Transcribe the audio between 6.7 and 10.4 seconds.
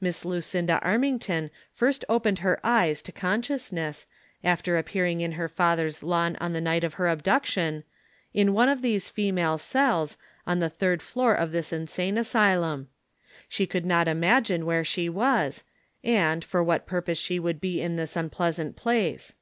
of her abduction, in one of these female cells,